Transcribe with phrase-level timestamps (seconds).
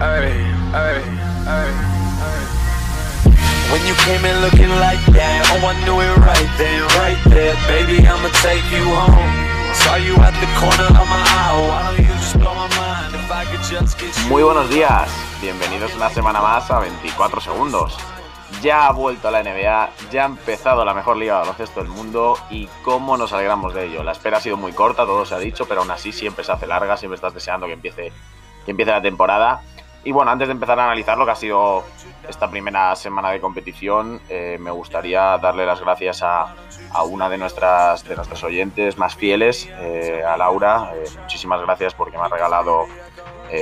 [0.00, 0.32] ay,
[0.74, 1.02] ay,
[1.46, 1.70] ay,
[3.70, 7.54] When you came in looking like that, oh I knew it right then, right there,
[7.68, 9.34] baby I'ma take you home.
[9.74, 13.14] Saw you at the corner of my eye, why don't you just blow my mind
[13.14, 14.28] if I could just get you.
[14.30, 15.10] Muy buenos días,
[15.42, 17.98] bienvenidos una semana más a 24 segundos.
[18.62, 21.90] Ya ha vuelto a la NBA, ya ha empezado la mejor liga de baloncesto del
[21.90, 24.02] mundo y cómo nos alegramos de ello.
[24.02, 26.52] La espera ha sido muy corta, todo se ha dicho, pero aún así siempre se
[26.52, 28.10] hace larga, siempre estás deseando que empiece,
[28.64, 29.60] que empiece la temporada.
[30.04, 31.84] Y bueno, antes de empezar a analizar lo que ha sido
[32.28, 36.54] esta primera semana de competición, eh, me gustaría darle las gracias a,
[37.04, 40.92] una de nuestras, de nuestros oyentes más fieles, eh, a Laura.
[40.94, 42.86] Eh, muchísimas gracias porque me ha regalado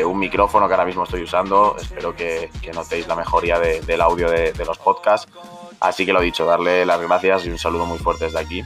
[0.04, 1.76] un micrófono que ahora mismo estoy usando.
[1.78, 5.30] Espero que, que notéis la mejoría de, del audio de, de, los podcasts.
[5.78, 8.64] Así que lo dicho, darle las gracias y un saludo muy fuerte desde aquí.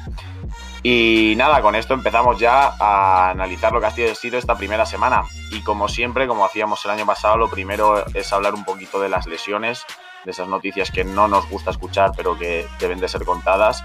[0.83, 5.25] Y nada, con esto empezamos ya a analizar lo que ha sido esta primera semana.
[5.51, 9.11] Y como siempre, como hacíamos el año pasado, lo primero es hablar un poquito de
[9.11, 9.85] las lesiones,
[10.25, 13.85] de esas noticias que no nos gusta escuchar, pero que deben de ser contadas.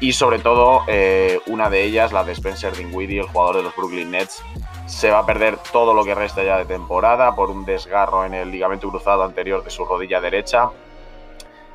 [0.00, 3.74] Y sobre todo, eh, una de ellas, la de Spencer Dinwiddie, el jugador de los
[3.74, 4.40] Brooklyn Nets,
[4.86, 8.34] se va a perder todo lo que resta ya de temporada por un desgarro en
[8.34, 10.70] el ligamento cruzado anterior de su rodilla derecha.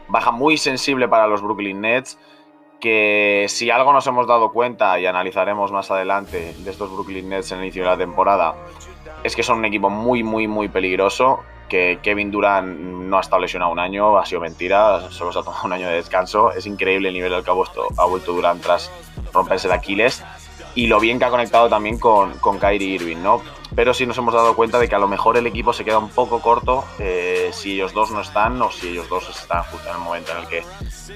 [0.07, 2.17] Baja muy sensible para los Brooklyn Nets
[2.83, 7.53] que si algo nos hemos dado cuenta y analizaremos más adelante de estos Brooklyn Nets
[7.53, 8.55] en el inicio de la temporada,
[9.23, 11.39] es que son un equipo muy, muy, muy peligroso,
[11.69, 15.43] que Kevin Durant no ha estado lesionado un año, ha sido mentira, solo se ha
[15.43, 18.33] tomado un año de descanso, es increíble el nivel al que ha vuelto, ha vuelto
[18.33, 18.91] Durant tras
[19.31, 20.21] romperse el Aquiles
[20.75, 23.41] y lo bien que ha conectado también con, con Kyrie Irving, ¿no?
[23.75, 25.99] Pero sí nos hemos dado cuenta de que a lo mejor el equipo se queda
[25.99, 29.87] un poco corto eh, si ellos dos no están o si ellos dos están justo
[29.87, 30.63] en el momento en el que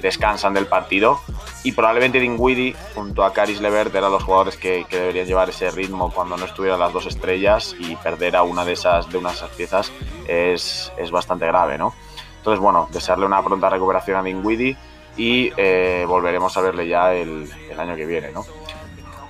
[0.01, 1.19] descansan del partido.
[1.67, 6.09] Y probablemente Dinwiddie junto a Caris Levert eran los jugadores que, deberían llevar ese ritmo
[6.09, 9.91] cuando no estuvieran las dos estrellas y perder a una de esas, de unas piezas
[10.29, 11.93] es, es bastante grave, ¿no?
[12.37, 14.77] Entonces, bueno, desearle una pronta recuperación a Dinwiddie
[15.17, 18.45] y eh, volveremos a verle ya el, el año que viene, ¿no?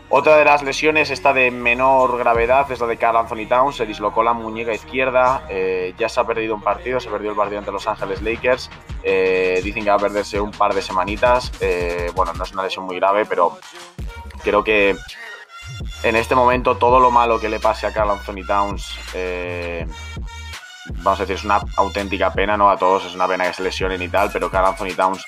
[0.09, 3.75] Otra de las lesiones, esta de menor gravedad, es la de Carl Anthony Towns.
[3.75, 5.43] Se dislocó la muñeca izquierda.
[5.49, 8.69] Eh, ya se ha perdido un partido, se perdió el partido ante Los Ángeles Lakers.
[9.03, 11.51] Eh, dicen que va a perderse un par de semanitas.
[11.59, 13.59] Eh, bueno, no es una lesión muy grave, pero
[14.43, 14.95] creo que
[16.03, 18.97] en este momento todo lo malo que le pase a Carl Anthony Towns,
[21.03, 23.61] vamos a decir, es una auténtica pena, no a todos, es una pena que se
[23.61, 25.25] lesionen y tal, pero Carl Anthony Towns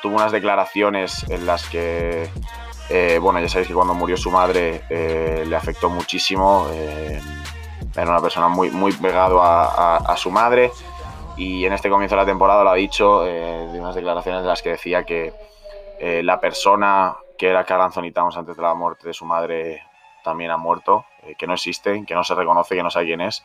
[0.00, 2.30] tuvo unas declaraciones en las que
[2.90, 6.66] eh, bueno, ya sabéis que cuando murió su madre eh, le afectó muchísimo.
[6.72, 7.20] Eh,
[7.96, 10.72] era una persona muy, muy pegado a, su madre.
[11.36, 14.60] Y en este comienzo de la temporada lo ha dicho de unas declaraciones en las
[14.60, 15.32] que decía que
[16.22, 19.82] la persona que era Carl Anthony Towns antes de la muerte de su madre
[20.22, 21.06] también ha muerto,
[21.38, 23.42] que no existe, que no se reconoce, que no sabe quién es.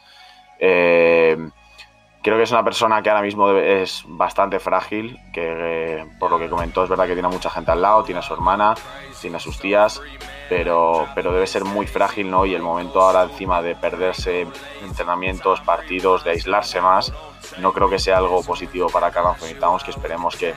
[2.26, 6.40] Creo que es una persona que ahora mismo es bastante frágil, que eh, por lo
[6.40, 8.74] que comentó es verdad que tiene mucha gente al lado, tiene a su hermana,
[9.22, 10.02] tiene a sus tías,
[10.50, 12.48] pero, pero debe ser muy frágil, ¿no?
[12.48, 14.48] Y el momento ahora encima de perderse
[14.82, 17.14] entrenamientos, partidos, de aislarse más,
[17.60, 20.56] no creo que sea algo positivo para Carl Anthony Towns, que esperemos que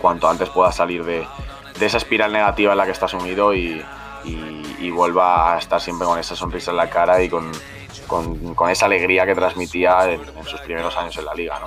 [0.00, 1.26] cuanto antes pueda salir de,
[1.76, 3.84] de esa espiral negativa en la que está sumido y,
[4.24, 7.50] y, y vuelva a estar siempre con esa sonrisa en la cara y con
[8.06, 11.60] con, con, esa alegría que transmitía en, en, sus primeros años en la liga.
[11.60, 11.66] ¿no?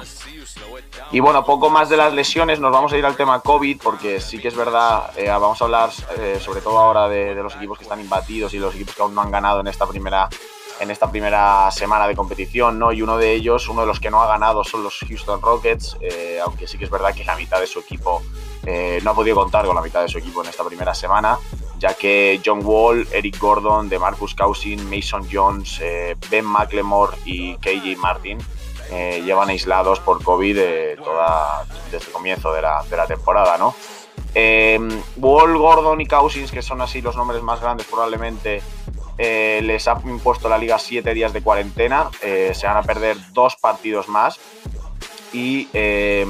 [1.12, 4.20] Y bueno, poco más de las lesiones, nos vamos a ir al tema COVID, porque
[4.20, 7.56] sí que es verdad, eh, vamos a hablar eh, sobre todo ahora de, de, los
[7.56, 10.28] equipos que están imbatidos y los equipos que aún no han ganado en esta primera
[10.80, 12.92] en esta primera semana de competición, ¿no?
[12.92, 15.96] Y uno de ellos, uno de los que no ha ganado son los Houston Rockets,
[16.02, 18.24] eh, aunque sí que es verdad que la mitad de su equipo
[19.04, 21.38] no ha podido contar con la mitad de su equipo en esta primera semana
[21.82, 27.98] ya que John Wall, Eric Gordon, DeMarcus Cousins, Mason Jones, eh, Ben McLemore y KJ
[27.98, 28.38] Martin
[28.92, 30.96] eh, llevan aislados por COVID eh,
[31.92, 33.74] desde el comienzo de la, temporada, ¿no?
[35.18, 38.62] Wall, Gordon y Cousins, que son así los nombres más grandes probablemente,
[39.18, 44.08] les ha impuesto la liga siete días de cuarentena, se van a perder dos partidos
[44.08, 44.40] más
[45.34, 46.26] y eh,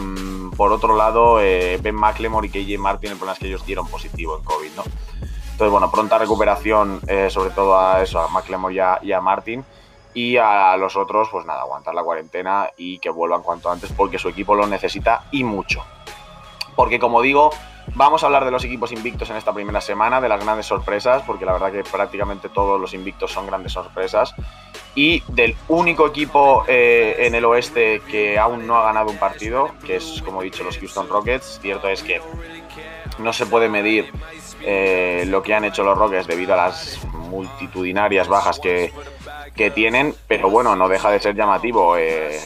[0.56, 3.88] por otro lado eh, Ben McLemore y KJ Martin el problema es que ellos dieron
[3.88, 4.83] positivo en COVID ¿no?
[5.62, 8.74] Entonces bueno pronta recuperación eh, sobre todo a eso a McLemore
[9.04, 9.63] y a, Martin
[10.12, 14.18] y a los otros pues nada aguantar la cuarentena y que vuelvan cuanto antes porque
[14.18, 15.86] su equipo lo necesita y mucho
[16.75, 17.52] porque como digo
[17.94, 21.24] Vamos a hablar de los equipos invictos en esta primera semana, de las grandes sorpresas,
[21.24, 24.34] porque la verdad que prácticamente todos los invictos son grandes sorpresas.
[24.96, 29.72] Y del único equipo eh, en el oeste que aún no ha ganado un partido,
[29.86, 31.60] que es, como he dicho, los Houston Rockets.
[31.62, 32.22] Cierto es que
[33.19, 34.12] no se puede medir
[34.62, 38.94] eh, lo que han hecho los Rockets debido a las multitudinarias bajas que,
[39.56, 41.96] que tienen, pero bueno, no deja de ser llamativo.
[41.98, 42.40] Eh,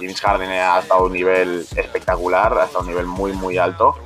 [0.00, 3.58] James Harden ha estado a un nivel espectacular, ha estado a un nivel muy, muy
[3.58, 3.96] alto,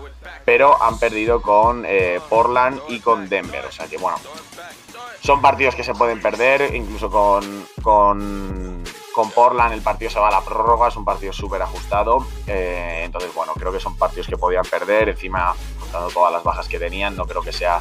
[0.44, 1.86] pero han perdido con
[2.28, 3.64] Portland y con Denver.
[3.66, 4.18] O sea que, bueno,
[5.22, 10.28] son partidos que se pueden perder, incluso con, con, con Portland el partido se va
[10.28, 12.26] a la prórroga, es un partido súper ajustado.
[12.46, 15.10] Eh, entonces, bueno, creo que son partidos que podían perder.
[15.10, 17.80] Encima, contando todas las bajas que tenían, no creo que sea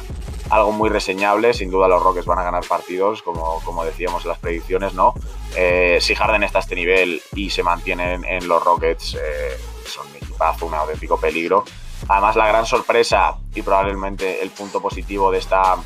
[0.50, 1.54] algo muy reseñable.
[1.54, 5.14] Sin duda, los Rockets van a ganar partidos, como, como decíamos en las predicciones, ¿no?
[5.56, 9.56] Eh, si Harden está a este nivel y se mantienen en los Rockets, eh,
[9.86, 11.64] son un un auténtico peligro.
[12.08, 15.76] Además, la gran sorpresa y probablemente el punto positivo de esta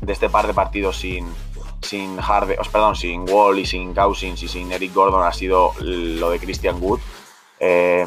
[0.00, 1.32] de este par de partidos sin,
[1.82, 6.30] sin Harden, perdón, sin Wall y sin Cousins y sin Eric Gordon ha sido lo
[6.30, 7.00] de Christian Wood.
[7.60, 8.06] Eh,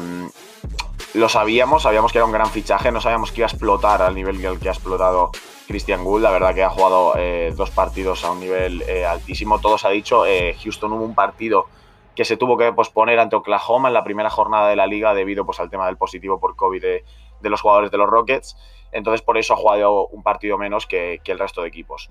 [1.14, 4.14] lo sabíamos, sabíamos que era un gran fichaje, no sabíamos que iba a explotar al
[4.14, 5.30] nivel que, que ha explotado
[5.66, 6.20] Christian Wood.
[6.20, 9.60] La verdad que ha jugado eh, dos partidos a un nivel eh, altísimo.
[9.60, 10.24] Todos ha dicho,
[10.62, 11.66] Houston hubo un partido
[12.14, 15.44] que se tuvo que posponer ante Oklahoma en la primera jornada de la liga debido
[15.44, 18.56] pues, al tema del positivo por COVID de los jugadores de los Rockets.
[18.92, 22.10] Entonces por eso ha jugado un partido menos que, el resto de equipos.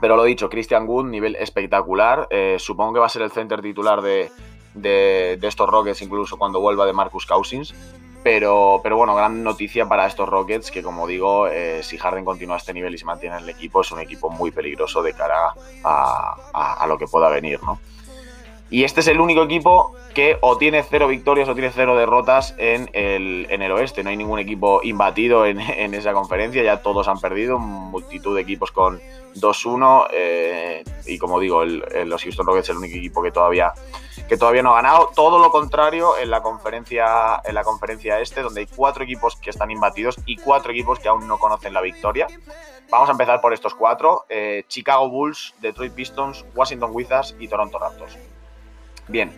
[0.00, 2.26] Pero lo dicho, Christian Wood, nivel espectacular.
[2.30, 4.30] Eh, supongo que va a ser el center titular de,
[5.42, 7.74] estos Rockets, incluso cuando vuelva de Marcus Cousins.
[8.22, 12.56] Pero, pero bueno, gran noticia para estos Rockets, que como digo, eh, si Harden continúa
[12.56, 15.14] a este nivel y se mantiene en el equipo, es un equipo muy peligroso de
[15.14, 17.80] cara a, a lo que pueda venir, ¿no?
[18.70, 22.54] Y este es el único equipo que o tiene cero victorias o tiene cero derrotas
[22.56, 24.04] en el, en el oeste.
[24.04, 25.60] No hay ningún equipo imbatido en,
[25.94, 29.00] esa conferencia, ya todos han perdido, multitud de equipos con
[29.34, 30.06] 2-1.
[30.12, 33.72] Eh, y como digo, los Houston Rockets es el único equipo que todavía,
[34.28, 35.10] que todavía no ha ganado.
[35.16, 39.50] Todo lo contrario en la, conferencia, en la conferencia este, donde hay cuatro equipos que
[39.50, 42.28] están imbatidos y cuatro equipos que aún no conocen la victoria.
[42.88, 47.76] Vamos a empezar por estos cuatro: eh, Chicago Bulls, Detroit Pistons, Washington Wizards y Toronto
[47.76, 48.16] Raptors.
[49.10, 49.32] Bien.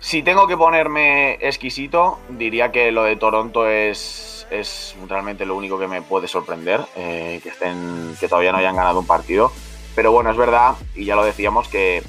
[0.00, 5.78] Si tengo que ponerme exquisito, diría que lo de Toronto es, es realmente lo único
[5.78, 9.50] que me puede sorprender, eh, que, estén, que todavía no hayan ganado un partido.
[9.94, 12.02] Pero bueno, es verdad, y ya lo decíamos, que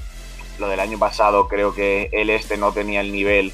[0.59, 3.53] lo del año pasado creo que el este no tenía el nivel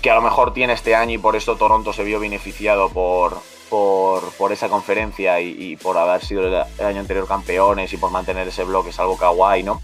[0.00, 3.38] que a lo mejor tiene este año y por eso Toronto se vio beneficiado por,
[3.70, 8.64] por, esa conferencia y, por haber sido el, año anterior campeones y por mantener ese
[8.64, 9.80] bloque, es algo kawaii, ¿no?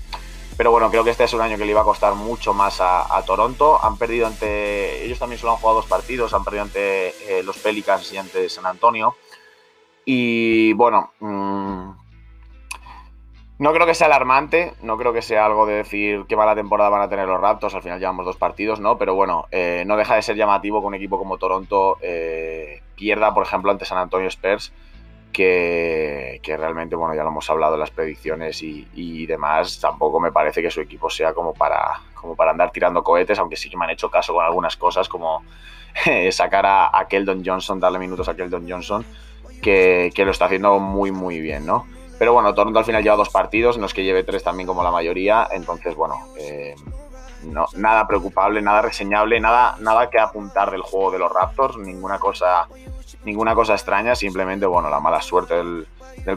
[0.61, 2.83] Pero bueno, creo que este es un año que le iba a costar mucho más
[2.83, 3.83] a, Toronto.
[3.83, 5.07] Han perdido ante.
[5.07, 6.35] Ellos también solo han jugado dos partidos.
[6.35, 9.17] Han perdido ante eh, los Pelicans y ante San Antonio.
[10.05, 11.12] Y bueno.
[11.21, 11.93] Mm,
[13.59, 16.91] no creo que sea alarmante, no creo que sea algo de decir qué mala temporada
[16.91, 18.99] van a tener los Raptors, al final llevamos dos partidos, ¿no?
[18.99, 23.33] Pero bueno, eh, no deja de ser llamativo que un equipo como Toronto eh, pierda,
[23.33, 24.73] por ejemplo, ante San Antonio Spurs,
[25.41, 30.63] que, realmente, bueno, ya lo hemos hablado en las predicciones y, demás, tampoco me parece
[30.63, 33.85] que su equipo sea como para, como para andar tirando cohetes, aunque sí que me
[33.85, 35.43] han hecho caso con algunas cosas, como
[36.31, 39.05] sacar a, Keldon Johnson, darle minutos a Keldon Johnson,
[39.63, 41.87] que, lo está haciendo muy, muy bien, ¿no?
[42.19, 44.83] Pero bueno, Toronto al final lleva dos partidos, no es que lleve tres también como
[44.83, 46.75] la mayoría, entonces, bueno, eh,
[47.45, 52.19] no, nada preocupable, nada reseñable, nada, nada que apuntar del juego de los Raptors, ninguna
[52.19, 52.69] cosa
[53.25, 55.87] ninguna cosa extraña, simplemente, bueno, la mala suerte del,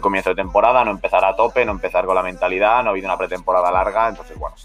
[0.02, 3.08] comienzo de temporada, no empezar a tope, no empezar con la mentalidad, no ha habido
[3.08, 4.56] una pretemporada larga, entonces, bueno,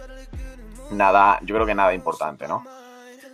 [0.90, 2.64] nada, yo creo que nada importante, ¿no?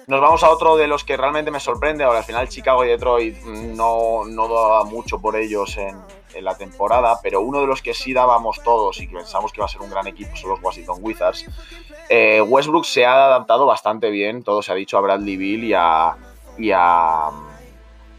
[0.07, 2.05] Nos vamos a otro de los que realmente me sorprende.
[2.05, 5.97] Ahora, al final, Chicago y Detroit no, no daba mucho por ellos en,
[6.43, 9.67] la temporada, pero uno de los que sí dábamos todos y que pensamos que va
[9.67, 11.47] a ser un gran equipo son los Washington Wizards.
[12.09, 15.65] Eh, Westbrook se ha adaptado bastante bien, todo se ha dicho a Bradley Bill
[16.59, 17.31] y a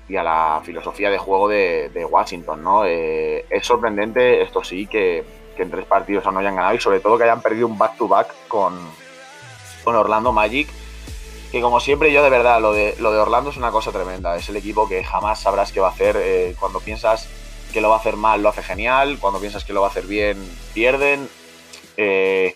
[0.07, 2.85] y a la filosofía de juego de, Washington, ¿no?
[2.85, 5.23] Eh, es sorprendente, esto sí, que,
[5.57, 8.27] en tres partidos aún no hayan ganado y sobre todo que hayan perdido un back-to-back
[8.49, 8.77] con,
[9.83, 10.67] con Orlando Magic,
[11.51, 14.35] que como siempre yo de verdad, lo de, lo de Orlando es una cosa tremenda,
[14.35, 17.29] es el equipo que jamás sabrás qué va a hacer, eh, cuando piensas
[17.71, 19.89] que lo va a hacer mal, lo hace genial, cuando piensas que lo va a
[19.89, 20.37] hacer bien,
[20.73, 21.27] pierden.
[21.97, 22.53] Eh,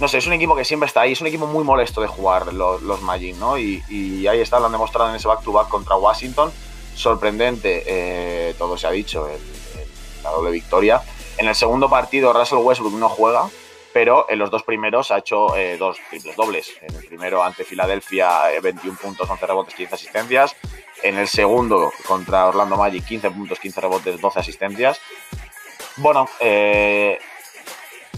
[0.00, 2.06] no sé, es un equipo que siempre está ahí, es un equipo muy molesto de
[2.06, 3.58] jugar los, Magic, ¿no?
[3.58, 6.52] Y, ahí está, lo han demostrado en ese back-to-back contra Washington
[6.94, 9.28] sorprendente, eh, todo se ha dicho,
[10.22, 11.02] la doble victoria.
[11.38, 13.48] En el segundo partido Russell Westbrook no juega,
[13.92, 16.72] pero en los dos primeros ha hecho eh, dos triples dobles.
[16.82, 20.56] En el primero ante Filadelfia, 21 eh, puntos, 11 rebotes, 15 asistencias.
[21.02, 25.00] En el segundo contra Orlando Magic, 15 puntos, 15 rebotes, 12 asistencias.
[25.96, 26.28] Bueno,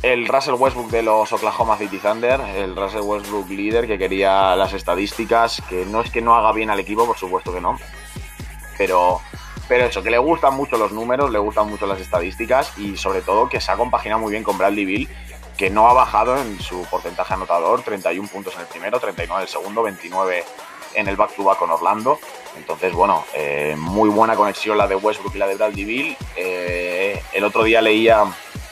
[0.03, 4.73] el Russell Westbrook de los Oklahoma City Thunder, el Russell Westbrook líder que quería las
[4.73, 7.79] estadísticas, que no es que no haga bien al equipo, por supuesto que no,
[8.79, 9.21] pero,
[9.69, 13.23] Pero eso, que le gustan mucho los números, le gustan mucho las estadísticas y sobre
[13.23, 15.09] todo que se ha compaginado muy bien con Bradley Bill,
[15.57, 19.43] que no ha bajado en su porcentaje anotador, 31 puntos en el primero, 39 en
[19.43, 20.45] el segundo, 29
[20.95, 22.19] en el back-to-back con Orlando.
[22.57, 26.17] Entonces, bueno, eh, muy buena conexión la de Westbrook y la de Bradley Bill.
[26.37, 28.25] Eh, el otro día leía,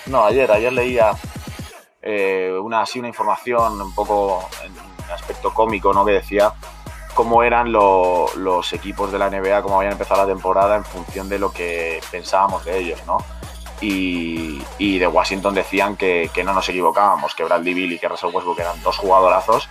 [0.07, 1.12] no, ayer, ayer leía
[2.02, 4.73] eh, una, así una información un poco en
[5.11, 6.04] aspecto cómico, ¿no?
[6.04, 6.52] Que decía
[7.20, 11.38] cómo eran los equipos de la NBA, cómo habían empezado la temporada en función de
[11.38, 13.18] lo que pensábamos de ellos, ¿no?
[13.82, 18.58] Y, de Washington decían que, no nos equivocábamos, que Bradley Bill y que Russell Westbrook
[18.60, 19.68] eran dos jugadorazos,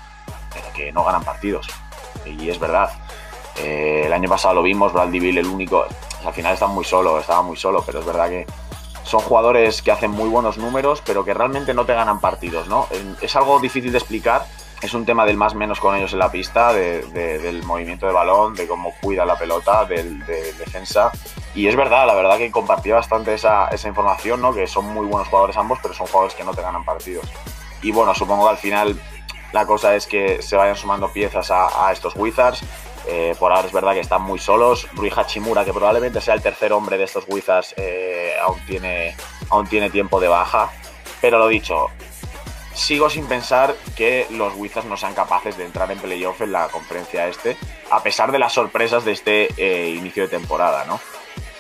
[0.54, 1.68] pero que no ganan partidos.
[2.24, 2.92] Y es verdad.
[3.58, 5.88] Eh, el año pasado lo vimos, Bradley Bill el único,
[6.24, 8.46] al final está muy solo, estaba muy solo, pero es verdad que
[9.02, 12.88] son jugadores que hacen muy buenos números, pero que realmente no te ganan partidos, ¿no?
[13.22, 14.46] Es algo difícil de explicar,
[14.82, 18.56] es un tema del más menos con ellos en la pista, del movimiento de balón,
[18.56, 20.04] de cómo cuida la pelota, de,
[20.54, 21.12] defensa.
[21.54, 24.54] Y es verdad, la verdad que compartía bastante esa, información, ¿no?
[24.54, 27.26] Que son muy buenos jugadores ambos, pero son jugadores que no te ganan partidos.
[27.82, 29.02] Y bueno, supongo que al final
[29.52, 32.62] la cosa es que se vayan sumando piezas a, estos Wizards.
[33.08, 34.88] Eh, por ahora es verdad que están muy solos.
[34.94, 39.16] Rui Hachimura, que probablemente sea el tercer hombre de estos Wizards, eh, aún, tiene,
[39.50, 40.70] aún tiene tiempo de baja.
[41.20, 41.88] Pero lo dicho,
[42.80, 46.70] sigo sin pensar que los Wizards no sean capaces de entrar en playoff en la
[46.70, 47.58] conferencia este,
[47.92, 51.00] a pesar de las sorpresas de este eh, inicio de temporada, ¿no?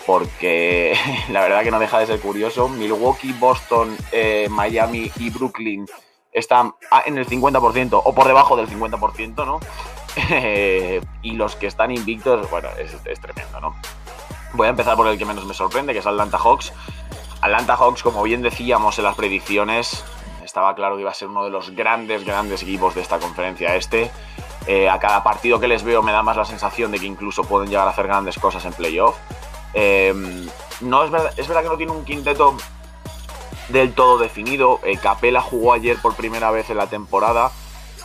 [0.06, 0.98] Porque
[1.30, 2.70] la verdad que no deja de ser curioso.
[2.70, 5.86] Milwaukee, Boston, eh, Miami y Brooklyn
[6.32, 6.74] están
[7.06, 9.60] en el 50% o por debajo del 50%, ¿no?
[11.22, 13.76] y los que están invictos, bueno, es, es tremendo, ¿no?
[14.54, 16.72] Voy a empezar por el que menos me sorprende, que es Atlanta Hawks.
[17.42, 20.04] Atlanta Hawks, como bien decíamos en las predicciones,
[20.50, 23.76] estaba claro que iba a ser uno de los grandes, grandes equipos de esta conferencia
[23.76, 24.10] este.
[24.68, 27.44] Eh, a cada partido que les veo me da más la sensación de que incluso
[27.44, 29.16] pueden llegar a hacer grandes cosas en playoff.
[29.76, 30.14] Eh,
[30.82, 32.58] no es verdad, es verdad que no tiene un quinteto
[33.70, 34.80] del todo definido.
[34.84, 37.52] Eh, Capela jugó ayer por primera vez en la temporada.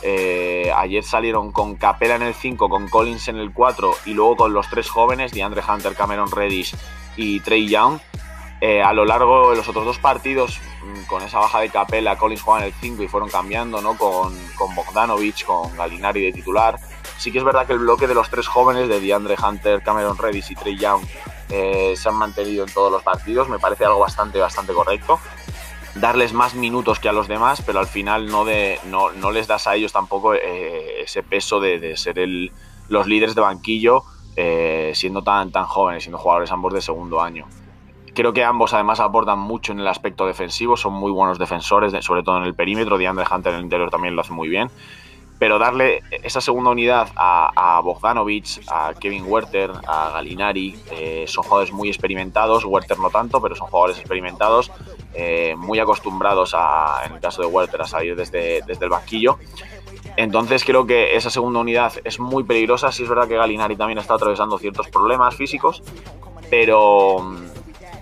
[0.03, 4.53] ayer salieron con Capela en el 5, con Collins en el 4 y luego con
[4.53, 6.75] los tres jóvenes, DeAndre Hunter, Cameron Reddish
[7.17, 7.99] y Trey Young.
[8.83, 12.41] A lo largo de los otros dos partidos Mm, con esa baja de Capella, Collins
[12.41, 13.97] jugaba en el 5 y fueron cambiando, ¿no?
[13.97, 16.79] Con, con Bogdanovich, con Galinari de titular.
[17.17, 20.17] Sí que es verdad que el bloque de los tres jóvenes, de DeAndre Hunter, Cameron
[20.17, 21.01] Reddish y Trey Young,
[21.49, 23.49] eh, se han mantenido en todos los partidos.
[23.49, 25.19] Me parece algo bastante, bastante correcto.
[25.95, 29.47] Darles más minutos que a los demás, pero al final no, de, no, no les
[29.47, 32.51] das a ellos tampoco eh, ese peso de, de ser el,
[32.89, 34.03] los líderes de banquillo,
[34.35, 37.47] eh, siendo tan, tan jóvenes, siendo jugadores ambos de segundo año.
[38.15, 42.23] Creo que ambos además aportan mucho en el aspecto defensivo, son muy buenos defensores, sobre
[42.23, 42.97] todo en el perímetro.
[42.97, 44.69] DeAndre Hunter en el interior también lo hace muy bien.
[45.37, 51.43] Pero darle esa segunda unidad a, a Bogdanovich, a Kevin Werther, a Galinari, eh, son
[51.43, 52.63] jugadores muy experimentados.
[52.63, 54.71] Werther no tanto, pero son jugadores experimentados,
[55.13, 59.37] eh, muy acostumbrados, a, en el caso de Werther, a salir desde, desde el banquillo.
[60.15, 62.93] Entonces creo que esa segunda unidad es muy peligrosa.
[62.93, 65.83] Sí es verdad que Galinari también está atravesando ciertos problemas físicos,
[66.49, 67.17] pero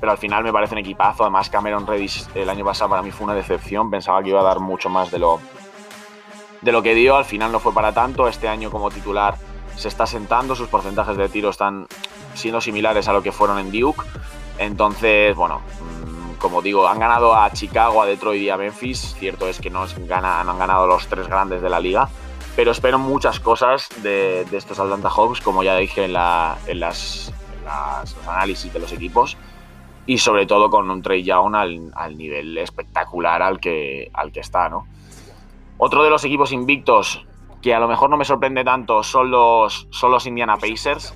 [0.04, 1.24] pero al final me parece un equipazo.
[1.24, 3.90] Además, Cameron Reddish el año pasado para mí fue una decepción.
[3.90, 5.40] Pensaba que iba a dar mucho más de lo,
[6.60, 7.16] de lo que dio.
[7.16, 8.28] Al final no fue para tanto.
[8.28, 9.36] Este año como titular
[9.78, 10.58] se está sentando.
[10.58, 11.88] Sus porcentajes de tiro están
[12.34, 14.04] siendo similares a lo que fueron en Duke.
[14.58, 19.16] Entonces, bueno, mm, como digo, han ganado a Chicago, a Detroit y a Memphis.
[19.18, 22.10] Cierto es que no, han ganado los tres grandes de la liga.
[22.58, 28.74] Pero espero muchas cosas de, estos Atlanta Hawks, como ya dije en, las, los análisis
[28.74, 29.38] de los equipos
[30.06, 34.70] y sobre todo con un Trey Young al, nivel espectacular al que, al que está,
[34.70, 34.88] ¿no?
[35.78, 37.26] Otro de los equipos invictos
[37.62, 41.14] que a lo mejor no me sorprende tanto son los, son los Indiana Pacers.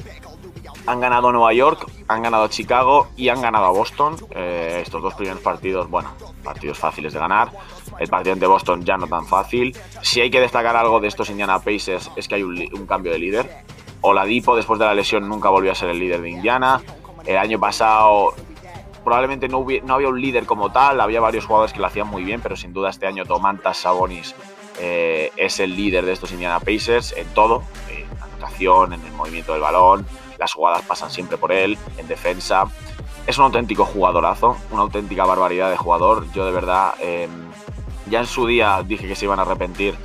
[0.87, 4.15] Han ganado Nueva York, han ganado Chicago y han ganado a Boston.
[4.31, 6.09] Eh, estos dos primeros partidos, bueno,
[6.43, 7.51] partidos fáciles de ganar.
[7.99, 9.75] El partido ante Boston ya no tan fácil.
[10.01, 13.11] Si hay que destacar algo de estos Indiana Pacers es que hay un, un cambio
[13.11, 13.65] de líder.
[13.99, 16.81] Oladipo después de la lesión nunca volvió a ser el líder de Indiana.
[17.25, 18.33] El año pasado
[19.07, 22.41] probablemente no, había un líder como tal, había varios jugadores que lo hacían muy bien,
[22.41, 24.35] pero sin duda este año Tomantas Sabonis
[24.81, 29.53] eh, es el líder de estos Indiana Pacers en todo, en anotación, en el movimiento
[29.53, 30.05] del balón,
[30.37, 32.65] las jugadas pasan siempre por él, en defensa.
[33.25, 36.29] Es un auténtico jugadorazo, una auténtica barbaridad de jugador.
[36.33, 37.31] Yo de verdad, em,
[38.09, 39.95] ya en su día dije que se iban a arrepentir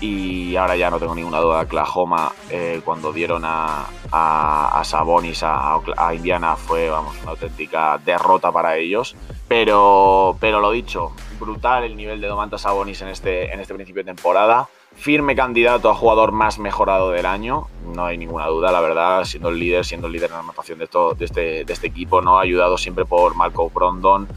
[0.00, 1.60] y ahora ya no tengo ninguna duda.
[1.60, 5.80] Oklahoma, eh, cuando dieron a, a, Sabonis a,
[6.14, 9.14] Indiana, fue vamos, una auténtica derrota para ellos.
[9.46, 14.02] Pero, pero lo dicho, brutal el nivel de Domantas Sabonis en este, en este principio
[14.02, 14.68] de temporada.
[14.96, 19.48] firme candidato a jugador más mejorado del año, no hay ninguna duda, la verdad, siendo
[19.48, 22.38] el líder, siendo el líder en la anotación de, de, este, de este equipo, ¿no?
[22.38, 24.28] ayudado siempre por Marco Brondon,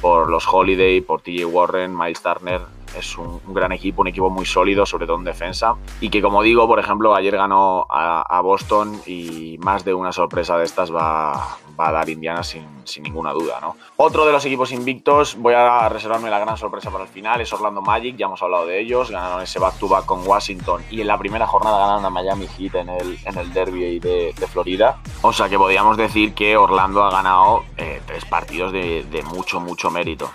[0.00, 2.60] por los Holiday, por TJ Warren, Miles Turner,
[2.96, 5.74] es un, gran equipo, un equipo muy sólido, sobre todo en defensa.
[6.00, 10.56] Y que, como digo, por ejemplo, ayer ganó a, Boston y más de una sorpresa
[10.56, 12.66] de estas va, a dar Indiana sin,
[13.02, 13.58] ninguna duda.
[13.60, 13.76] ¿no?
[13.96, 17.52] Otro de los equipos invictos, voy a reservarme la gran sorpresa para el final, es
[17.52, 21.18] Orlando Magic, ya hemos hablado de ellos, ganaron ese back-to-back con Washington y en la
[21.18, 24.98] primera jornada ganaron a Miami Heat en el, en el derby de, Florida.
[25.22, 29.60] O sea que podríamos decir que Orlando ha ganado eh, tres partidos de, de mucho,
[29.60, 30.30] mucho mérito.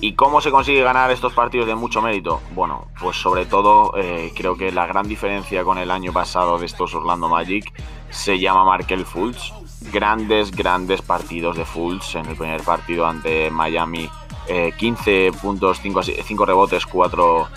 [0.00, 2.40] ¿Y cómo se consigue ganar estos partidos de mucho mérito?
[2.54, 6.66] Bueno, pues sobre todo eh, creo que la gran diferencia con el año pasado de
[6.66, 7.72] estos Orlando Magic
[8.10, 9.52] se llama Markel Fultz.
[9.92, 14.08] Grandes, grandes partidos de Fultz en el primer partido ante Miami.
[14.76, 17.48] 15 eh, puntos, 5, rebotes, 4,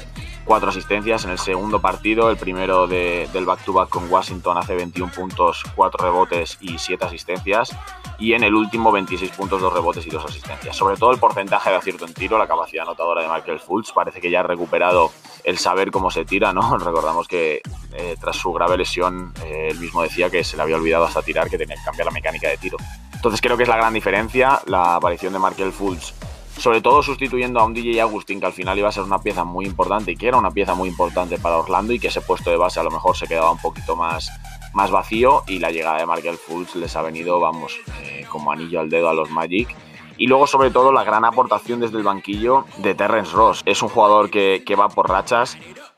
[0.45, 2.29] cuatro asistencias en el segundo partido.
[2.29, 7.75] El primero del back-to-back con Washington hace 21 puntos, 4 rebotes y 7 asistencias.
[8.17, 10.75] Y en el último 26 puntos, 2 rebotes y 2 asistencias.
[10.75, 13.91] Sobre todo el porcentaje de acierto en tiro, la capacidad anotadora de Michael Fultz.
[13.91, 15.11] Parece que ya ha recuperado
[15.43, 16.77] el saber cómo se tira, ¿no?
[16.77, 17.61] Recordamos que
[17.93, 21.21] eh, tras su grave lesión, eh, él mismo decía que se le había olvidado hasta
[21.21, 22.77] tirar, que tenía que cambiar la mecánica de tiro.
[23.13, 26.13] Entonces creo que es la gran diferencia, la aparición de Markel Fultz
[26.57, 29.43] sobre todo sustituyendo a un DJ Agustín que al final iba a ser una pieza
[29.43, 32.49] muy importante y que era una pieza muy importante para Orlando y que ese puesto
[32.49, 34.31] de base a lo mejor se quedaba un poquito más,
[34.73, 38.79] más vacío y la llegada de Markel Fultz les ha venido, vamos, eh, como anillo
[38.79, 39.75] al dedo a los Magic.
[40.17, 43.63] Y luego, sobre todo, la gran aportación desde el banquillo de Terrence Ross.
[43.65, 45.57] Es un jugador que, que va por rachas,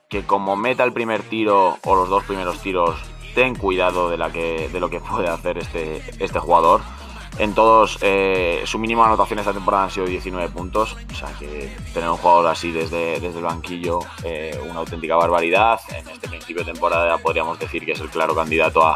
[0.10, 2.96] que como meta el primer tiro o los dos primeros tiros,
[3.36, 6.82] ten cuidado de, la que, de lo que puede hacer este, este jugador
[7.40, 10.98] en todos, eh, su mínimo de anotación esta temporada han sido 19 puntos.
[11.12, 15.80] O sea que tener un jugador así desde, desde el banquillo, eh, una auténtica barbaridad.
[15.96, 18.96] En este principio de temporada podríamos decir que es el claro candidato a,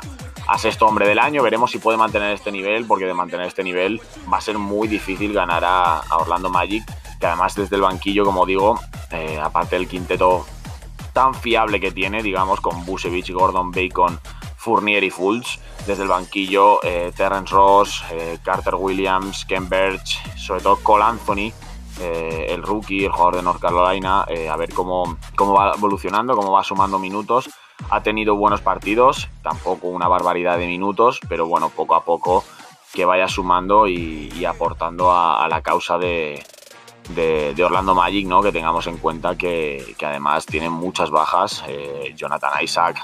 [0.58, 1.44] sexto hombre del año.
[1.44, 4.88] Veremos si puede mantener este nivel, porque de mantener este nivel va a ser muy
[4.88, 6.84] difícil ganar a, Orlando Magic,
[7.20, 8.80] que además desde el banquillo, como digo,
[9.12, 10.46] eh, aparte del quinteto
[11.14, 14.20] tan fiable que tiene, digamos, con Busevich, Gordon, Bacon,
[14.62, 15.60] Fournier y Fultz.
[15.88, 21.52] Desde el banquillo, eh, Terrence Ross, eh, Carter Williams, Ken Birch, sobre todo Cole Anthony,
[22.00, 26.52] eh, el rookie, el jugador de North Carolina, a ver cómo, cómo va evolucionando, cómo
[26.52, 27.50] va sumando minutos.
[27.90, 32.44] Ha tenido buenos partidos, tampoco una barbaridad de minutos, pero bueno, poco a poco
[32.94, 36.46] que vaya sumando y, aportando a, la causa de,
[37.64, 38.44] Orlando Magic, ¿no?
[38.44, 41.64] Que tengamos en cuenta que, que además tienen muchas bajas.
[42.16, 42.98] Jonathan Isaac,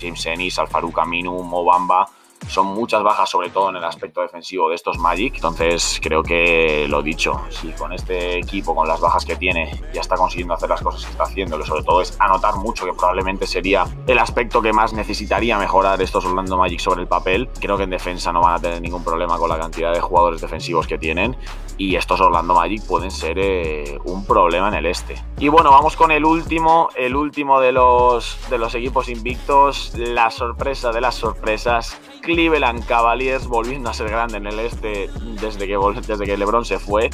[0.00, 2.06] James Ennis, Alfaru Aminu, Mobamba,
[2.48, 5.34] son muchas bajas, sobre todo en el aspecto defensivo de estos Magic.
[5.36, 10.00] Entonces, creo que lo dicho, si con este equipo, con las bajas que tiene, ya
[10.00, 13.46] está consiguiendo hacer las cosas que está haciendo, sobre todo es anotar mucho, que probablemente
[13.46, 17.48] sería el aspecto que más necesitaría mejorar estos Orlando Magic sobre el papel.
[17.60, 20.40] Creo que en defensa no van a tener ningún problema con la cantidad de jugadores
[20.40, 21.36] defensivos que tienen.
[21.78, 25.22] Y estos Orlando Magic pueden ser eh, un problema en el este.
[25.38, 30.30] Y bueno, vamos con el último, el último de los, de los equipos invictos, la
[30.30, 35.08] sorpresa de las sorpresas Cleveland Cavaliers volviendo a ser grande en el este
[35.40, 37.10] desde que, desde que LeBron se fue.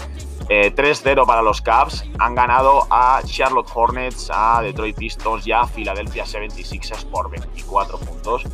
[0.48, 2.05] 3-0 eh, para los Cavs.
[2.18, 8.44] Han ganado a Charlotte Hornets, a Detroit Pistons y a Philadelphia 76ers por 24 puntos.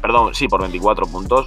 [0.00, 1.46] Perdón, sí, por 24 puntos.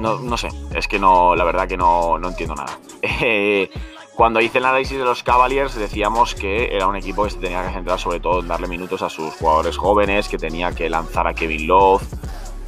[0.00, 2.78] No, no sé, es que no, la verdad que no, no entiendo nada.
[3.22, 3.70] Eh,
[4.14, 7.66] cuando hice el análisis de los Cavaliers decíamos que era un equipo que se tenía
[7.66, 11.26] que centrar sobre todo en darle minutos a sus jugadores jóvenes, que tenía que lanzar
[11.26, 12.02] a Kevin Love,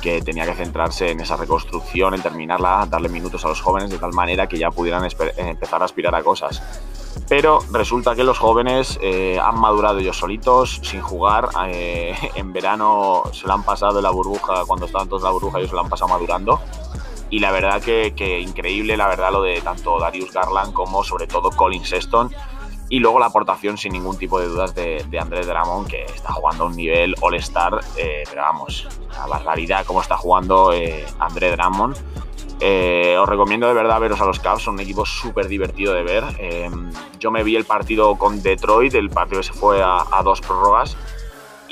[0.00, 3.98] que tenía que centrarse en esa reconstrucción, en terminarla, darle minutos a los jóvenes de
[3.98, 6.62] tal manera que ya pudieran empezar a aspirar a cosas.
[7.28, 11.48] Pero resulta que los jóvenes eh, han madurado ellos solitos, sin jugar.
[11.66, 15.32] Eh, en verano se lo han pasado en la burbuja, cuando estaban todos en la
[15.32, 16.60] burbuja, ellos se lo han pasado madurando.
[17.32, 21.50] Y la verdad que, increíble, la verdad, lo de tanto Darius Garland como sobre todo
[21.50, 22.30] Colin Sexton
[22.90, 26.30] y luego la aportación, sin ningún tipo de dudas, de, de Andrés Dramón, que está
[26.30, 31.52] jugando a un nivel All-Star, eh, pero vamos, la barbaridad cómo está jugando eh, Andrés
[31.52, 31.94] Dramón.
[32.60, 36.02] Eh, os recomiendo de verdad veros a los Cavs, son un equipo súper divertido de
[36.02, 36.22] ver.
[37.18, 40.98] yo me vi el partido con Detroit, el partido que se fue a, dos prórrogas,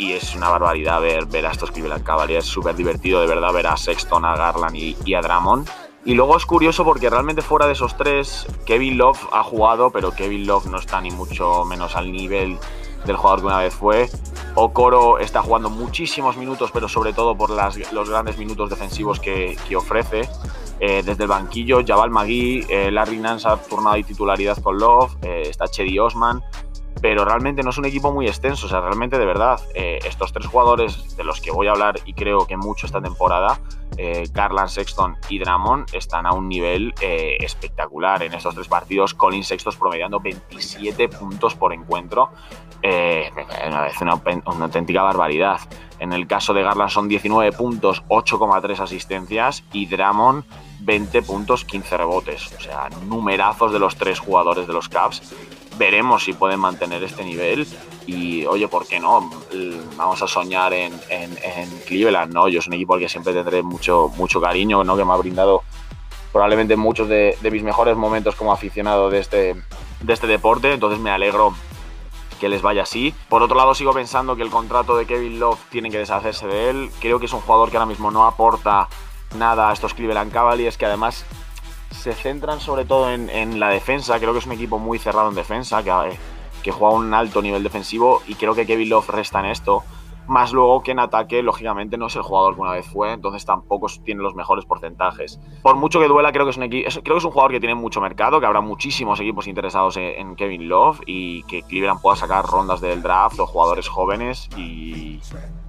[0.00, 3.66] y es una barbaridad ver, ver a estos Cleveland Cavaliers, súper divertido de verdad ver
[3.66, 5.68] a Sexton, a Garland y, a Dramond.
[6.06, 10.12] Y luego es curioso porque realmente fuera de esos tres, Kevin Love ha jugado, pero
[10.12, 12.58] Kevin Love no está ni mucho menos al nivel
[13.04, 14.08] del jugador que una vez fue.
[14.54, 20.26] Okoro está jugando muchísimos minutos, pero sobre todo por los grandes minutos defensivos que, ofrece.
[20.82, 25.14] Eh, desde el banquillo, Jabal Magui, eh, Larry Nance ha turnado y titularidad con Love,
[25.20, 26.42] eh, está Chedi Osman.
[27.00, 28.66] Pero realmente no es un equipo muy extenso.
[28.66, 32.00] O sea, realmente de verdad, eh, estos tres jugadores de los que voy a hablar
[32.04, 33.60] y creo que mucho esta temporada,
[33.96, 39.14] eh, Garland, Sexton y Dramon, están a un nivel eh, espectacular en estos tres partidos.
[39.14, 42.30] Colin Sexton promediando 27 puntos por encuentro.
[42.82, 43.30] Eh,
[43.90, 44.14] es una,
[44.46, 45.60] una, auténtica barbaridad.
[45.98, 50.44] En el caso de Garland son 19 puntos, 8,3 asistencias y Dramon
[50.80, 52.54] 20 puntos, 15 rebotes.
[52.56, 55.22] O sea, numerazos de los tres jugadores de los Cavs
[55.80, 57.66] veremos si pueden mantener este nivel
[58.06, 59.30] y oye, ¿por qué no?
[59.96, 60.92] Vamos a soñar en,
[61.86, 62.48] Cleveland, ¿no?
[62.48, 64.94] Yo es un equipo al que siempre tendré mucho, mucho cariño, ¿no?
[64.94, 65.62] Que me ha brindado
[66.32, 69.56] probablemente muchos de, mis mejores momentos como aficionado de este,
[70.02, 71.54] de este deporte, entonces me alegro
[72.38, 73.14] que les vaya así.
[73.30, 76.70] Por otro lado, sigo pensando que el contrato de Kevin Love tienen que deshacerse de
[76.70, 76.90] él.
[77.00, 78.88] Creo que es un jugador que ahora mismo no aporta
[79.38, 81.24] nada a estos Cleveland Cavaliers, que además
[81.90, 84.18] se centran sobre todo en, la defensa.
[84.18, 86.18] Creo que es un equipo muy cerrado en defensa, que, eh,
[86.62, 89.82] que juega un alto nivel defensivo y creo que Kevin Love resta en esto.
[90.26, 93.44] Más luego que en ataque, lógicamente, no es el jugador que una vez fue, entonces
[93.44, 95.40] tampoco tiene los mejores porcentajes.
[95.60, 97.74] Por mucho que duela, creo que es un, creo que es un jugador que tiene
[97.74, 102.44] mucho mercado, que habrá muchísimos equipos interesados en, Kevin Love y que Cleveland pueda sacar
[102.44, 105.20] rondas del draft o jugadores jóvenes y,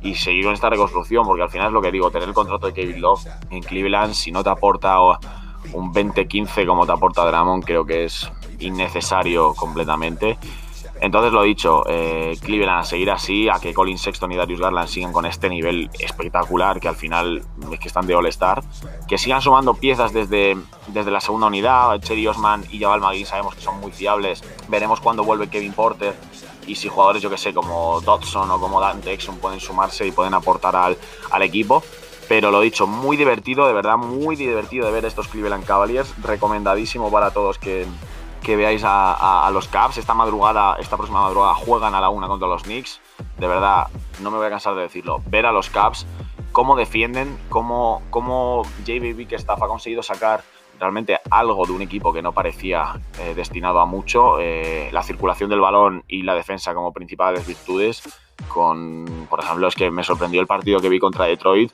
[0.03, 2.67] y seguir con esta reconstrucción, porque al final es lo que digo, tener el contrato
[2.67, 4.99] de Kevin Love en Cleveland, si no te aporta
[5.73, 10.37] un 20-15 como te aporta Dramon creo que es innecesario completamente.
[11.01, 14.87] Entonces lo dicho, eh, Cleveland a seguir así, a que Colin Sexton y Darius Garland
[14.87, 18.63] sigan con este nivel espectacular que al final es que están de All-Star,
[19.07, 20.55] que sigan sumando piezas desde,
[20.89, 24.99] desde la segunda unidad, Cherry Osman y Jabal Magui sabemos que son muy fiables, veremos
[24.99, 26.13] cuándo vuelve Kevin Porter
[26.67, 30.11] y si jugadores yo que sé como Dodson o como Dante Exxon pueden sumarse y
[30.11, 30.95] pueden aportar al,
[31.31, 31.83] al equipo.
[32.31, 36.15] Pero lo dicho, muy divertido, de verdad, muy divertido de ver estos Cleveland Cavaliers.
[36.23, 37.85] Recomendadísimo para todos que,
[38.47, 39.97] veáis a, los Cavs.
[39.97, 43.01] Esta madrugada, esta próxima madrugada, juegan a la una contra los Knicks.
[43.37, 43.87] De verdad,
[44.21, 45.21] no me voy a cansar de decirlo.
[45.25, 46.07] Ver a los Cavs,
[46.53, 50.41] cómo defienden, cómo, cómo JBB que ha conseguido sacar
[50.81, 54.39] realmente algo de un equipo que no parecía eh, destinado a mucho.
[54.39, 58.01] Eh, la circulación del balón y la defensa como principales virtudes.
[58.47, 61.71] Con, por ejemplo, es que me sorprendió el partido que vi contra Detroit,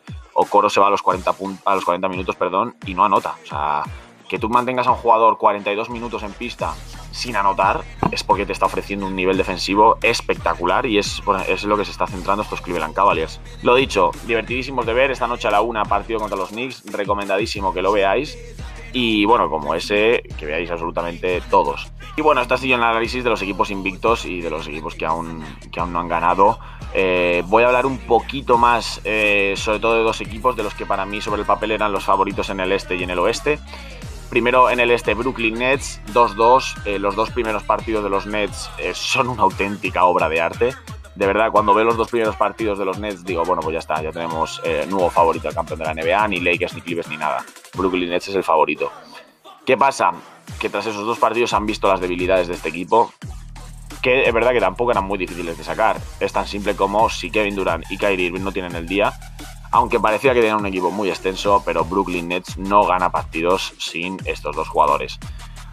[0.49, 1.33] Coro se va a los 40,
[1.65, 3.35] a los 40 minutos perdón, y no anota.
[3.41, 3.83] O sea,
[4.27, 6.73] que tú mantengas a un jugador 42 minutos en pista
[7.11, 11.77] sin anotar es porque te está ofreciendo un nivel defensivo espectacular y es, es lo
[11.77, 13.39] que se está centrando estos Cleveland Cavaliers.
[13.63, 15.11] Lo dicho, divertidísimos de ver.
[15.11, 16.83] Esta noche a la una, partido contra los Knicks.
[16.91, 18.37] Recomendadísimo que lo veáis.
[18.93, 21.91] Y bueno, como ese, que veáis absolutamente todos.
[22.15, 24.95] Y bueno, este ha sido el análisis de los equipos invictos y de los equipos
[24.95, 26.59] que aún, que aún no han ganado.
[26.93, 30.73] Eh, voy a hablar un poquito más, eh, sobre todo de dos equipos, de los
[30.73, 33.19] que para mí sobre el papel eran los favoritos en el este y en el
[33.19, 33.59] oeste.
[34.31, 36.85] Primero en el este, Brooklyn Nets, 2-2.
[36.85, 40.73] Eh, los dos primeros partidos de los Nets son una auténtica obra de arte.
[41.17, 43.79] De verdad, cuando veo los dos primeros partidos de los Nets, digo, bueno, pues ya
[43.79, 47.17] está, ya tenemos nuevo favorito al campeón de la NBA, ni Lakers, ni Clippers, ni
[47.17, 47.43] nada.
[47.73, 48.91] Brooklyn Nets es el favorito.
[49.65, 50.11] ¿Qué pasa?
[50.59, 53.11] Que tras esos dos partidos han visto las debilidades de este equipo
[54.01, 55.97] que es verdad que tampoco eran muy difíciles de sacar.
[56.19, 59.11] Es tan simple como si Kevin Durant y Kyrie Irving no tienen el día,
[59.71, 64.17] aunque parecía que tenían un equipo muy extenso, pero Brooklyn Nets no gana partidos sin
[64.25, 65.19] estos dos jugadores.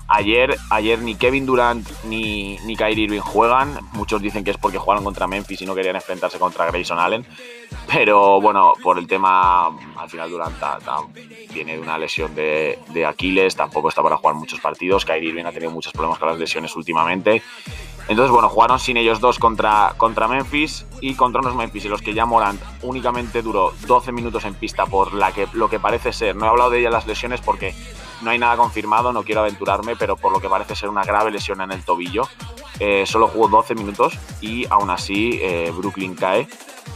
[0.07, 3.79] Ayer, ayer ni Kevin Durant ni, ni Kyrie Irving juegan.
[3.93, 7.25] Muchos dicen que es porque jugaron contra Memphis y no querían enfrentarse contra Grayson Allen.
[7.93, 10.57] Pero bueno, por el tema, al final Durant
[11.53, 15.05] viene de una lesión de, de Aquiles, tampoco está para jugar muchos partidos.
[15.05, 17.43] Kyrie Irving ha tenido muchos problemas con las lesiones últimamente.
[18.07, 22.03] Entonces, bueno, jugaron sin ellos dos contra, contra Memphis y contra unos Memphis en los
[22.03, 26.37] que ya Morant únicamente duró 12 minutos en pista por que, lo que parece ser,
[26.37, 27.75] no he hablado de ella las lesiones porque
[28.25, 31.31] no hay nada confirmado, no quiero aventurarme, pero por lo que parece ser una grave
[31.31, 32.29] lesión en el tobillo,
[32.81, 36.49] eh, solo jugó 12 minutos y aún así eh, Brooklyn cae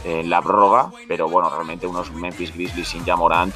[0.03, 3.53] en la prórroga, pero bueno, realmente unos Memphis Grizzlies sin ya Morant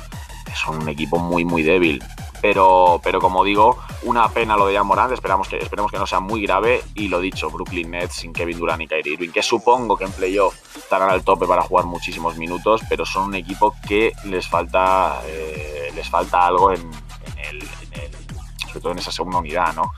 [0.55, 2.01] son un equipo muy muy débil.
[2.41, 6.19] Pero, pero como digo, una pena lo de Jan esperamos que, esperemos que no sea
[6.19, 6.83] muy grave.
[6.93, 10.11] Y lo dicho, Brooklyn Nets sin Kevin Durant y Kyrie Irving, que supongo que en
[10.11, 15.21] playoff estarán al tope para jugar muchísimos minutos, pero son un equipo que les falta,
[15.25, 16.91] eh, les falta algo en,
[18.73, 19.93] sobre todo en esa segunda unidad, ¿no?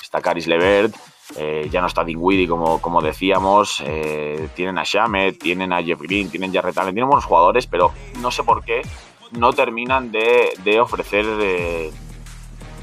[0.00, 0.94] Está Caris Levert,
[1.36, 6.00] eh, ya no está Dinwiddie como, como decíamos, eh, tienen a Shamet, tienen a Jeff
[6.00, 8.82] Green, tienen Jarrett tienen buenos jugadores, pero no sé por qué
[9.32, 11.90] no terminan de, ofrecer, eh,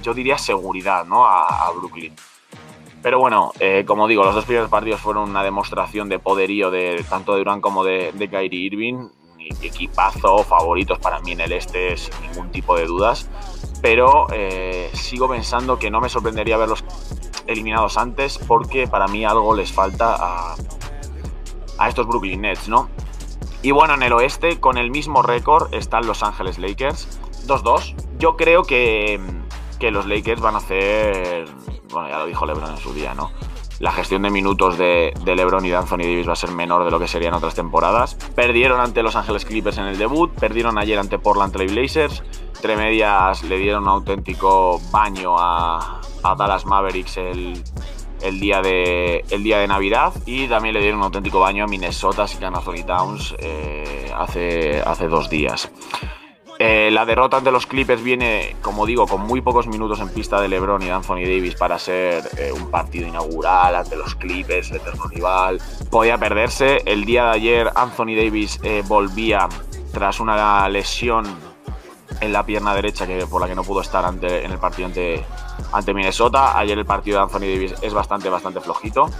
[0.03, 1.25] yo diría, seguridad ¿no?
[1.25, 2.13] a, Brooklyn.
[3.01, 7.05] Pero bueno, eh, como digo, los dos primeros partidos fueron una demostración de poderío de
[7.09, 9.09] tanto de Durán como de, de Kyrie Irving.
[9.61, 13.29] Equipazo, favoritos para mí en el este sin ningún tipo de dudas.
[13.87, 16.83] Pero eh, sigo pensando que no me sorprendería verlos
[17.45, 20.55] eliminados antes porque para mí algo les falta a,
[21.77, 22.89] a estos Brooklyn Nets, ¿no?
[23.61, 27.95] Y bueno, en el oeste, con el mismo récord, están Los Ángeles Lakers, 2-2.
[28.19, 29.21] Yo creo que,
[29.79, 31.45] que los Lakers van a hacer,
[31.89, 33.31] bueno, ya lo dijo LeBron en su día, ¿no?
[33.79, 36.83] La gestión de minutos de, de, LeBron y de Anthony Davis va a ser menor
[36.83, 38.15] de lo que sería en otras temporadas.
[38.35, 42.23] Perdieron ante Los Ángeles Clippers en el debut, perdieron ayer ante Portland Trail Blazers.
[42.55, 46.01] Entre medias le dieron un auténtico baño a,
[46.37, 47.63] Dallas Mavericks el,
[48.39, 53.35] día, de, Navidad y también le dieron un auténtico baño a Minnesota sin Anthony Towns
[53.39, 55.71] eh, hace dos días.
[56.59, 60.41] Eh, la derrota ante los Clippers viene, como digo, con muy pocos minutos en pista
[60.41, 64.77] de LeBron y Anthony Davis para ser eh, un partido inaugural ante los Clippers, el
[64.77, 65.61] eterno rival.
[65.91, 66.81] Podía perderse.
[66.85, 69.47] El día de ayer Anthony Davis eh, volvía
[69.93, 71.25] tras una lesión
[72.21, 74.87] en la pierna derecha que, por la que no pudo estar ante, en el partido
[74.87, 75.23] ante,
[75.71, 76.57] ante Minnesota.
[76.57, 79.11] Ayer el partido de Anthony Davis es bastante, bastante flojito.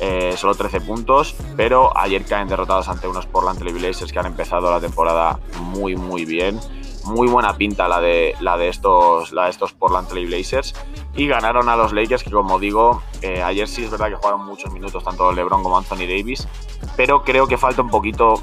[0.00, 4.26] Eh, solo 13 puntos, pero ayer caen derrotados ante unos Portland Trail Blazers que han
[4.26, 6.58] empezado la temporada muy, muy bien.
[7.04, 10.74] Muy buena pinta la de, la de, estos, la de estos Portland Trail Blazers.
[11.14, 14.44] Y ganaron a los Lakers, que como digo, eh, ayer sí es verdad que jugaron
[14.44, 16.48] muchos minutos, tanto LeBron como Anthony Davis.
[16.96, 18.42] Pero creo que falta un poquito,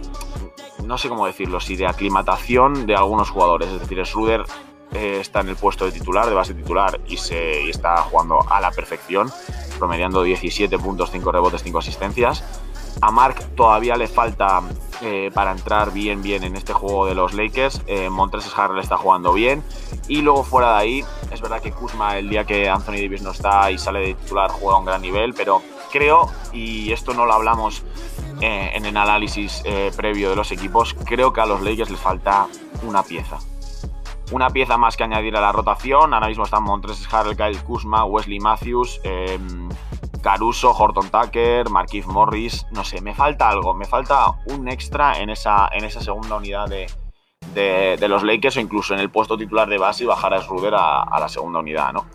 [0.86, 3.70] no sé cómo decirlo, si de aclimatación de algunos jugadores.
[3.70, 4.44] Es decir, Schroeder
[4.94, 8.40] eh, está en el puesto de titular, de base titular, y, se, y está jugando
[8.48, 9.32] a la perfección
[9.82, 12.44] promediando 17 puntos, 5 rebotes, 5 asistencias.
[13.02, 14.62] A Mark todavía le falta
[15.02, 17.82] eh, para entrar bien, bien en este juego de los Lakers.
[17.88, 19.64] Eh, Montres Harrell está jugando bien.
[20.08, 23.32] Y luego fuera de ahí, es verdad que Kuzma el día que Anthony Davis no
[23.32, 27.26] está y sale de titular juega a un gran nivel, pero creo, y esto no
[27.26, 27.84] lo hablamos
[28.40, 32.00] eh, en el análisis eh, previo de los equipos, creo que a los Lakers les
[32.00, 32.48] falta
[32.84, 33.40] una pieza
[34.32, 36.14] una pieza más que añadir a la rotación.
[36.14, 39.38] Ahora mismo están Montres Harrell, Kyle Kuzma, Wesley Matthews, eh,
[40.22, 42.66] Caruso, Horton Tucker, Marquise Morris.
[42.72, 43.74] No sé, me falta algo.
[43.74, 46.88] Me falta un extra en esa, en esa segunda unidad de,
[47.54, 50.42] de, de los Lakers o incluso en el puesto titular de base y bajar a
[50.42, 52.06] Schroeder a, a la segunda unidad, ¿no?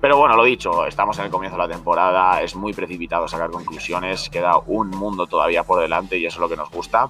[0.00, 3.50] Pero bueno, lo dicho, estamos en el comienzo de la temporada, es muy precipitado sacar
[3.50, 7.08] conclusiones, queda un mundo todavía por delante y eso es lo que nos gusta.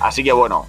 [0.00, 0.66] Así que bueno,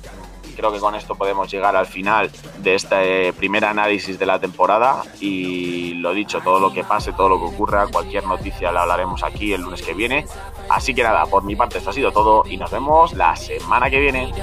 [0.58, 5.04] creo que con esto podemos llegar al final de este primer análisis de la temporada
[5.22, 9.24] y lo dicho, todo lo que pase, todo lo que ocurra, cualquier noticia la hablaremos
[9.24, 10.26] aquí el lunes que viene.
[10.70, 13.89] Así que nada, por mi parte esto ha sido todo y nos vemos la semana
[13.89, 14.34] que viene.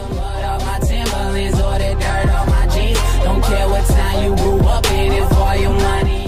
[5.85, 6.23] care.